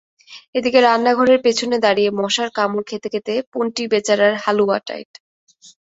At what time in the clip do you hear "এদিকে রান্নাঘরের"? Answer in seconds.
0.55-1.39